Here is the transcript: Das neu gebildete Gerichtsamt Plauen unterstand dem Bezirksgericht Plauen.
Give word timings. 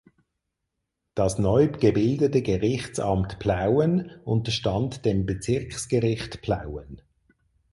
Das 1.13 1.37
neu 1.37 1.67
gebildete 1.67 2.41
Gerichtsamt 2.41 3.37
Plauen 3.37 4.09
unterstand 4.23 5.05
dem 5.05 5.27
Bezirksgericht 5.27 6.41
Plauen. 6.41 7.03